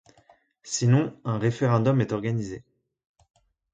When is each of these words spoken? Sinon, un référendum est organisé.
Sinon, 0.63 1.15
un 1.25 1.37
référendum 1.37 2.01
est 2.01 2.11
organisé. 2.11 2.63